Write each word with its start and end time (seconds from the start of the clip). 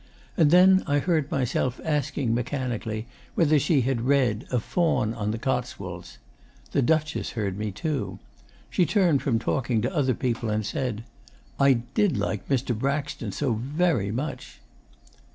And 0.35 0.49
then 0.49 0.83
I 0.87 0.97
heard 0.97 1.29
myself 1.29 1.79
asking 1.83 2.33
mechanically 2.33 3.05
whether 3.35 3.59
she 3.59 3.81
had 3.81 4.01
read 4.01 4.47
"A 4.51 4.59
Faun 4.59 5.13
on 5.13 5.29
the 5.29 5.37
Cotswolds." 5.37 6.17
The 6.71 6.81
Duchess 6.81 7.33
heard 7.33 7.55
me 7.55 7.69
too. 7.69 8.17
She 8.71 8.87
turned 8.87 9.21
from 9.21 9.37
talking 9.37 9.79
to 9.83 9.95
other 9.95 10.15
people 10.15 10.49
and 10.49 10.65
said 10.65 11.03
"I 11.59 11.73
did 11.93 12.17
like 12.17 12.49
Mr. 12.49 12.75
Braxton 12.75 13.31
so 13.31 13.53
VERY 13.53 14.09
much." 14.09 14.59